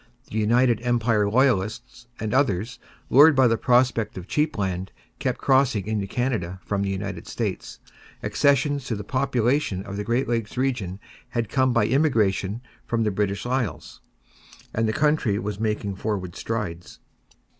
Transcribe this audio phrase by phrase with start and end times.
[0.31, 2.79] The United Empire Loyalists and others,
[3.11, 7.77] lured by the prospect of cheap land, kept crossing into Canada from the United States;
[8.23, 10.99] accessions to the population of the Great Lakes region
[11.37, 14.01] had come by immigration from the British Isles,
[14.73, 16.97] and the country was making forward strides.